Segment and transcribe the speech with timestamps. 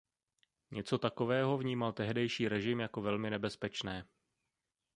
[0.71, 4.05] Něco takového vnímal tehdejší režim jako velmi nebezpečné.